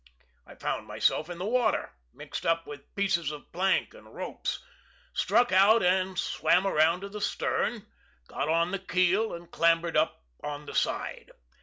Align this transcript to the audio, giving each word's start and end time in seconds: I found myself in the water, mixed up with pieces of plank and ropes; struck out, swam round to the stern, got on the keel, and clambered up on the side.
I 0.47 0.55
found 0.55 0.87
myself 0.87 1.29
in 1.29 1.37
the 1.37 1.45
water, 1.45 1.91
mixed 2.11 2.43
up 2.43 2.65
with 2.65 2.95
pieces 2.95 3.29
of 3.29 3.51
plank 3.51 3.93
and 3.93 4.11
ropes; 4.15 4.57
struck 5.13 5.51
out, 5.51 5.83
swam 6.17 6.65
round 6.65 7.01
to 7.03 7.09
the 7.09 7.21
stern, 7.21 7.85
got 8.27 8.49
on 8.49 8.71
the 8.71 8.79
keel, 8.79 9.31
and 9.31 9.51
clambered 9.51 9.95
up 9.95 10.23
on 10.43 10.65
the 10.65 10.73
side. 10.73 11.29